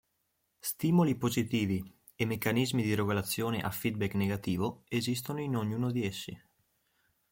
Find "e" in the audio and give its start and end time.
2.15-2.25